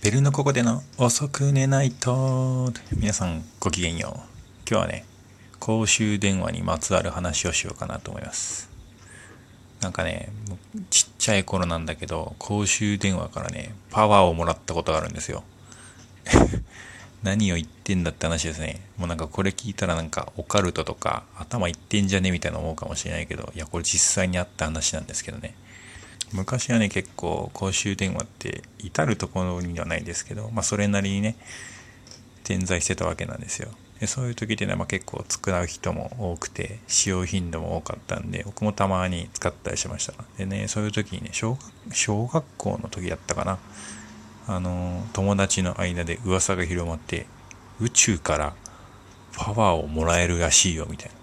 [0.00, 2.72] ベルのここでの遅く寝ないと。
[2.96, 4.12] 皆さんごきげんよう。
[4.70, 5.04] 今日はね
[5.58, 8.70] 公衆電話にまつわる話をしようかなと思います。
[9.80, 10.30] なんかね
[10.90, 15.42] ちっちゃい頃なんだけど公衆電話からねパワーをもらったことがあるんですよ。
[17.24, 18.80] 何を言ってんだって話ですね。
[18.98, 25.54] もうなんかこれ聞いたらなんかオカルトとか頭いってんじゃねみたいな思うかもしれないけどいやこれ実際にあった話なんですけどね。
[26.32, 31.36] 昔はね結構公衆電話って至る所にはないですけど、まあ、それなりにね
[32.44, 33.68] 点在してたわけなんですよ。
[34.00, 40.14] でそういう時っていうのはま結構使う人も多くて使用頻度も多かったんで僕もたまに使ったりしました。
[40.36, 41.62] でねそういう時にね小学
[41.92, 43.58] 小学校の時だったかな。
[44.46, 47.26] あの友達の間で噂が広まって
[47.80, 48.54] 宇宙から
[49.36, 51.14] パワーをもらえるらしいよみたいな。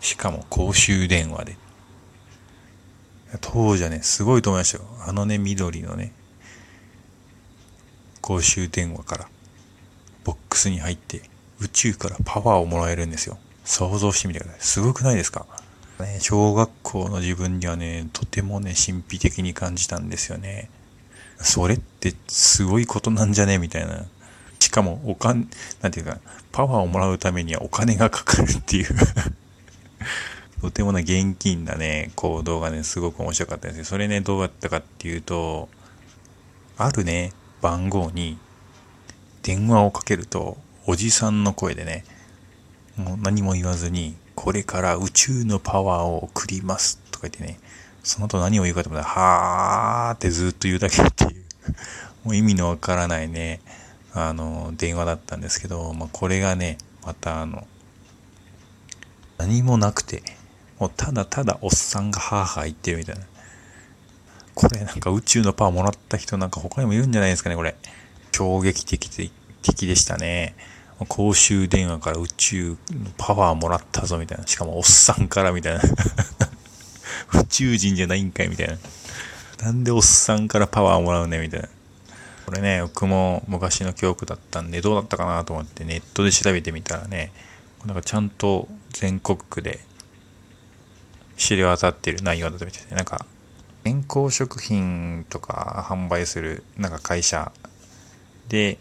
[0.00, 1.61] しかも公衆電話で。
[3.40, 4.84] 当時はね、すごいと思いましたよ。
[5.06, 6.12] あのね、緑のね、
[8.20, 9.28] 公衆電話から
[10.24, 11.22] ボックスに入って
[11.60, 13.38] 宇宙からパワーをもらえるんですよ。
[13.64, 14.60] 想像してみてください。
[14.60, 15.46] すごくないですか？
[16.00, 20.68] ね、小学校の自分にはね、とてもね、神秘的に感じたんですよね。
[21.38, 23.58] それってすごいことなんじゃね？
[23.58, 24.04] みたいな。
[24.58, 25.48] しかも、お金、
[25.80, 26.18] なんていうか、
[26.52, 28.94] パワーをもらうためにはお金がかかるっていう
[30.62, 33.84] とてもね、現金なね、行動がね、すごく面白かったですよ。
[33.84, 35.68] それね、どうやったかっていうと、
[36.78, 38.38] あるね、番号に
[39.42, 42.04] 電話をかけると、おじさんの声でね、
[42.96, 47.58] もう何も言わずに、これから宇宙のパワーを送りますとか言ってね、
[48.04, 51.44] その後何を言うかと思ったら、はーってずっと言うだけっていう、
[52.22, 53.60] もう意味のわからないね、
[54.14, 57.66] あの、電話だったんですけど、まあ、これがね、またあの、
[59.38, 60.22] 何もなくて、
[60.82, 63.22] もうただただおっさんがハーハー言ってるみたいな。
[64.52, 67.76] これなんか宇宙のパワーもらった人なんか他にもいるんじゃないですかね、これ。
[68.32, 69.30] 衝撃的
[69.62, 70.56] 的でしたね。
[71.06, 72.76] 公衆電話から宇宙の
[73.16, 74.46] パワーもらったぞみたいな。
[74.48, 75.82] しかもおっさんからみたいな。
[77.40, 78.76] 宇宙人じゃないんかいみたいな。
[79.64, 81.68] なんでおっさんからパワーもらうねみたいな。
[82.44, 87.30] これね、僕も昔の記憶だったんで、どうだったかなと思ってネットで調べてみたらね、
[87.86, 89.78] なんかちゃんと全国区で
[91.36, 93.26] 知れ渡ってる内容だったみたいで、なんか、
[93.84, 97.52] 健康食品とか販売する、なんか会社
[98.48, 98.78] で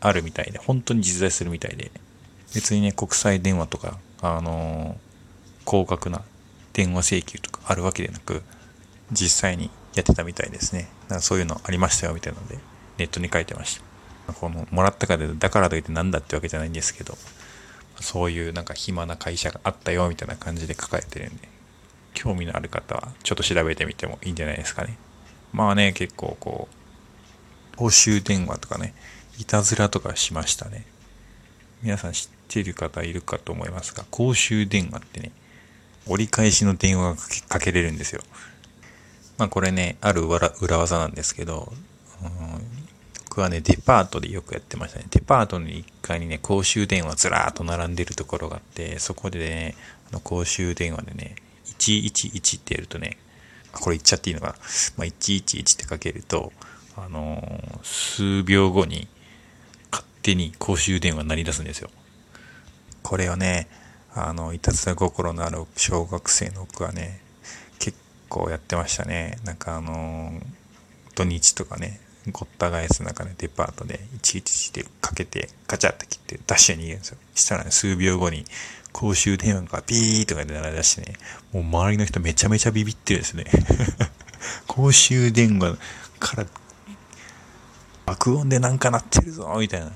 [0.00, 1.90] あるみたいで、本当に実在するみたいで、
[2.54, 4.98] 別にね、国際電話とか、あのー、
[5.64, 6.22] 高額な
[6.72, 8.42] 電話請求とかあるわけでなく、
[9.12, 10.88] 実際にやってたみたいですね。
[11.08, 12.58] なんかそういうのありましたよみたいなので、
[12.98, 13.80] ネットに書いてまし
[14.26, 14.32] た。
[14.32, 17.16] この、もらったかで、だからといって何だってわけじゃないんですけど、
[18.00, 21.48] そういうなんか暇な会社があったよみたいな感じで書かれてるんで、
[22.14, 24.96] 興味のある方はちょっと調べてみてもいいんじゃないですかね。
[25.52, 28.94] まあね、結構こう、公衆電話とかね、
[29.38, 30.84] いたずらとかしましたね。
[31.82, 35.32] 皆さん知ってる方いるかと思いますが、公衆電話ってね、
[36.06, 38.22] 折り返しの電話がかけれるんですよ。
[39.38, 41.72] まあこれね、ある裏技なんですけど、
[42.22, 42.30] うん、
[43.24, 45.06] 僕はね、デパートでよくやってましたね。
[45.10, 49.74] デパートの1階にね、公衆電話ずらーっと並んでるところがあって、そこでね、
[50.10, 51.36] あの公衆電話でね、
[51.90, 53.18] 111ってやるとね、
[53.72, 54.54] これ言っちゃっていいのかな？
[54.98, 56.52] まあ、111ってかけると、
[56.96, 59.08] あのー、数秒後に
[59.90, 61.90] 勝手に公衆電話鳴り出すんですよ。
[63.02, 63.68] これをね、
[64.14, 67.20] あの、いたずら心のある小学生の僕はね、
[67.78, 69.38] 結構やってましたね。
[69.44, 70.42] なんかあのー、
[71.14, 72.00] 土日とかね、
[72.30, 77.18] ごった返す中でデパートで111でかけてガチャって切ってダッシュに逃げるんですよ。
[77.34, 78.44] したらね、数秒後に
[78.92, 81.16] 公衆電話がピーとかで鳴り出してね、
[81.52, 83.44] もう周りの人めちゃめちゃビビってるですね。
[84.66, 85.76] 公衆電話
[86.18, 86.46] から
[88.06, 89.86] 爆音でなんか鳴ってるぞみたいな。
[89.86, 89.92] し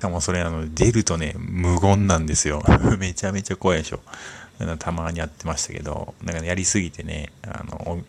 [0.00, 2.62] かもそれあの、出るとね、無言なんですよ。
[2.98, 4.00] めちゃめちゃ怖いでしょ。
[4.78, 8.02] たまにやってましたけど、なんかやりすぎてね、あの、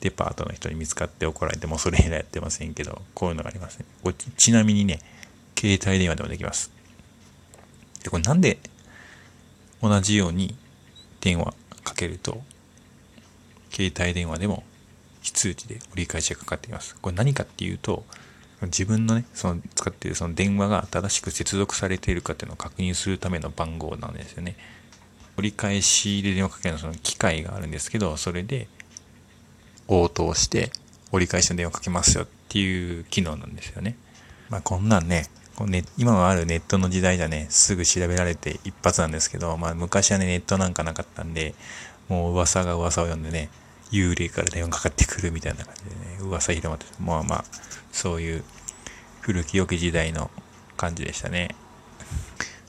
[0.00, 3.84] デパートの人に見つかって怒られてもそれ以来やってませんけど、こういうのがありますね。
[4.02, 5.00] こちなみにね、
[5.58, 6.70] 携帯電話でもできます。
[8.02, 8.58] で、これなんで
[9.88, 10.56] 同じように
[11.20, 12.42] 電話かけると、
[13.70, 14.64] 携帯電話でも
[15.20, 16.96] 非通知で折り返しがかかっています。
[16.96, 18.04] これ何かっていうと、
[18.62, 24.56] 自分のね、その使っているその電話が正しく接続されているかっていうのを確認するための番号なんですよね。
[25.36, 28.68] 折り返しで電話かけるその機械があるんですけど、それで
[29.88, 30.70] 応答して
[31.12, 33.96] 折り返しの電話かけますよっていう機能なんですよね。
[34.48, 41.54] まあこんなんね、こうね、今のあるネットの時代じゃね、すぐ調べられて一発なんですけど、まあ昔はね、ネットなんかなかったんで、
[42.08, 43.50] もう噂が噂を読んでね、
[43.92, 47.44] 幽霊から電話かかってくるみたいな感じでね、噂広まって、まあまあ、
[47.92, 48.44] そういう
[49.20, 50.30] 古き良き時代の
[50.76, 51.54] 感じでしたね。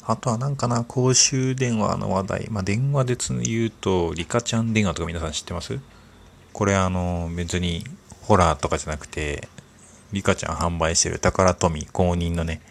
[0.07, 2.47] あとはなんかな、公衆電話の話題。
[2.51, 5.79] まあ、電話で言うと、リカちゃん電話とか皆さん知ってます？
[6.53, 7.83] これあの、別に
[8.21, 9.49] ホラーとかじゃなくて、
[10.13, 12.61] リカちゃん販売してる宝富公認のね、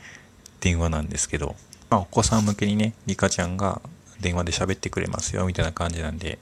[0.64, 1.56] 電話なんですけど、
[1.90, 3.82] まあ、お子さん向けにね、リカちゃんが
[4.20, 6.38] 電話で喋ってくれますよ、みたいな感じなんで、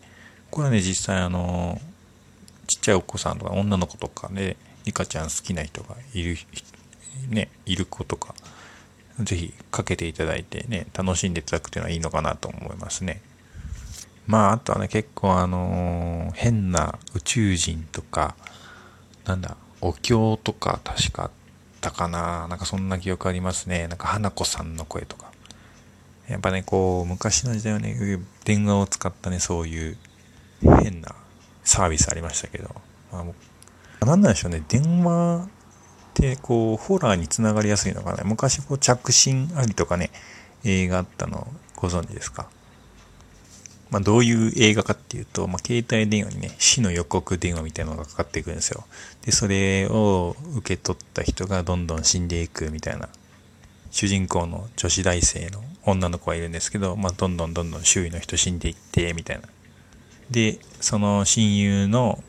[0.53, 1.81] これはね、実際あの、
[2.69, 6.37] ちっちゃいお子さんとか女の子とかで、リカちゃん好きな人がいる、
[7.31, 8.37] ね、いる子とか、
[9.19, 13.21] ぜひかけていただいてね、楽しんでいただくというのはいいのかなと思いますね。
[14.29, 18.37] まあ、あとはね、結構あのー、変な宇宙人とか、
[19.25, 21.31] なんだ、お経とか確かあっ
[21.83, 22.49] たかな。
[22.49, 23.89] なんかそんな記憶ありますね。
[23.89, 25.31] なんか花子さんの声とか。
[26.29, 27.95] やっぱね、こう、昔の時代はね、
[28.45, 29.99] 電話を使ったね、そういう
[30.63, 31.15] 変な
[31.65, 32.71] サービスありましたけど、
[33.11, 33.35] まあ、も
[34.01, 35.49] う、なんなんでしょうね、電話っ
[36.15, 38.25] てこう、ホラーにつながりやすいのかな。
[38.25, 40.11] 昔こう、着信ありとかね、
[40.65, 42.49] 映画あったのご存知ですか？
[43.93, 48.85] まあ、どういう映画かっていうと、まあ、携帯電話にね、死の予告電話みたいなのがかかってくるんですよ。
[49.27, 53.11] で、それを受け取った人がどんどん死んでいくみたいな。
[53.91, 59.43] 主人公の女子大生の女の子がいるんですけど、まあ、どんどんどんどん周囲の人死んでいって、みたいな。
[60.31, 62.25] で、その親友の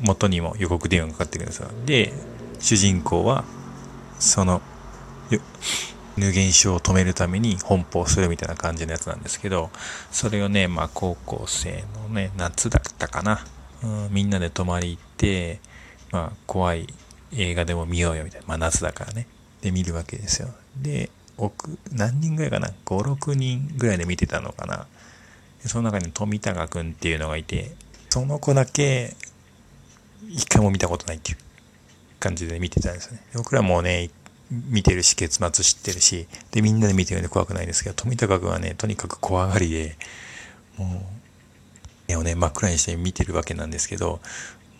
[0.00, 1.68] 元にも予告電話がかかってくるんですよ。
[1.84, 2.14] で、
[2.58, 3.44] 主人公は、
[4.18, 4.62] その、
[6.16, 9.70] 無現象を止めるために奔放するみたいな感じのやつなんですけど、
[10.10, 13.44] それをね、まあ高校生のね、夏だったかな。
[13.82, 15.60] うん、みんなで泊まり行って、
[16.12, 16.86] まあ怖い
[17.32, 18.46] 映画でも見ようよみたいな。
[18.46, 19.26] まあ夏だからね。
[19.60, 20.48] で見るわけですよ。
[20.76, 24.86] で、奥、何人ぐらいかな ?5、6人ぐらいで見てたのかな。
[25.66, 27.74] その中に富永くんっていうのがいて、
[28.10, 29.16] その子だけ、
[30.28, 31.38] 一回も見たことないっていう
[32.20, 33.22] 感じで見てたんですよね。
[33.34, 34.10] 僕らもね、
[34.50, 39.96] 見てるし、結末知ってるし、で、みんなで見てるんで怖くないですけど、富高君はね、とにかく怖がりで、
[40.76, 40.88] もう、
[42.08, 44.20] 目をね、真っ暗にして見てるわけなんですけど、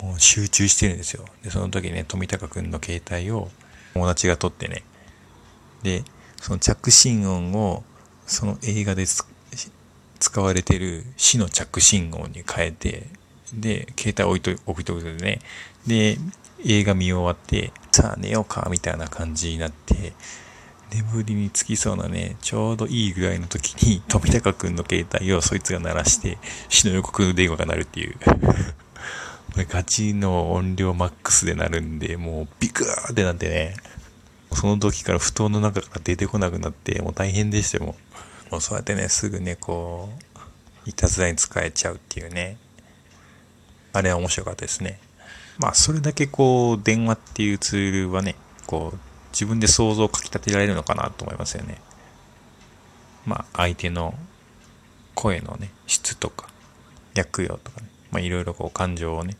[0.01, 1.25] もう集中してるんですよ。
[1.43, 3.51] で、その時ね、富高君の携帯を
[3.95, 4.83] 友達が撮ってね、
[5.83, 6.05] で、
[6.41, 7.85] その着信音を、
[8.27, 9.07] その映画で
[10.19, 13.07] 使われてる死の着信音に変えて、
[13.55, 15.41] で、携帯置いと置いとくでね、
[15.87, 16.19] で、
[16.65, 20.13] 映画見終わって、さあ寝ようか、みたいな感じになって、
[20.95, 28.17] 眠りにつきそうなね、ちょうどいいぐらいの時に、 富高くんの携帯をそいつが鳴らして、死の予告電話が鳴るっていう。
[29.53, 33.77] これガチの音量マックスで鳴るんで、もうビクーってなってね、
[34.53, 37.97] その時から布団の中から出てこなくなって、もう大変でしたよ、も
[38.51, 38.53] う。
[38.53, 40.09] もうそうやってね、すぐね、こ
[40.87, 42.57] う、いたずらに使えちゃうっていうね。
[43.93, 45.01] あれは面白かったですね。
[45.59, 48.35] まあ、それだけこう、電話っていうツールはね、
[48.67, 48.99] こう、
[49.33, 51.81] 自分で想像をかき立てられるのかなと思いますよね。
[53.27, 54.15] まあ、相手の
[55.15, 56.49] 声のね、質とか、
[57.15, 59.37] 抑揚とかね、まあ、いろいろこう、感情をね、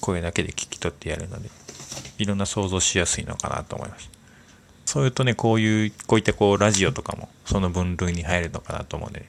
[0.00, 1.50] 声だけで聞き取ってやるので、
[2.18, 4.10] いろんな想像しやすいのかなと思います。
[4.84, 9.28] そういうとね、こういう、こういったこう、ラジオとかも、その分類に入るのかなと思うので、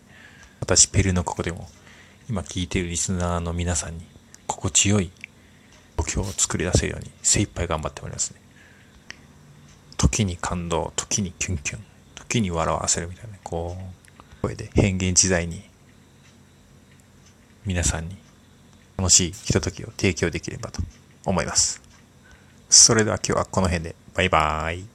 [0.60, 1.70] 私、ペルのここでも、
[2.30, 4.06] 今聞いてるリスナーの皆さんに、
[4.48, 5.12] 心地よい
[5.98, 8.42] 目標を作り出せるように精一杯頑張っておりますね。
[9.98, 11.84] 時に感動、時にキュンキュン、
[12.16, 15.64] 時に笑わせるみたいな、こう、声で変幻自在に
[17.66, 18.16] 皆さんに
[18.98, 20.82] 楽しいひとときを提供できればと
[21.26, 21.82] 思います。
[22.70, 24.95] それでは今日はこの辺でバイバーイ。